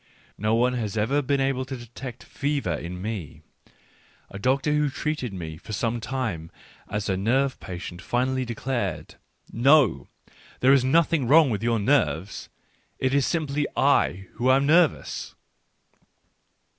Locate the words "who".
4.73-4.89, 14.37-14.49